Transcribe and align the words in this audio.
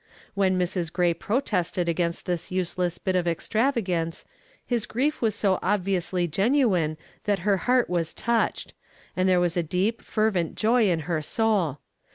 When 0.33 0.57
Mrs. 0.57 0.91
Gray 0.91 1.13
protested 1.13 1.87
against 1.87 2.25
this 2.25 2.49
useless 2.49 2.97
bit 2.97 3.15
of 3.15 3.27
extravagance, 3.27 4.25
his 4.65 4.87
grief 4.87 5.21
was 5.21 5.35
so 5.35 5.59
obviously 5.61 6.27
genuine 6.27 6.97
that 7.25 7.37
her 7.45 7.57
heart 7.69 7.87
was 7.87 8.11
touched, 8.11 8.73
and 9.15 9.29
there 9.29 9.39
was 9.39 9.55
a 9.55 9.61
deep, 9.61 10.01
fervent 10.01 10.55
joy 10.55 10.89
in 10.89 11.01
her 11.01 11.21
soul. 11.21 11.81